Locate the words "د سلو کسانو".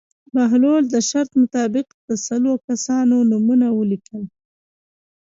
2.07-3.15